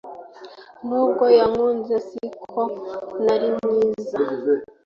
[0.87, 2.61] Nubwo yankunze si uko
[3.23, 4.17] nari mwiza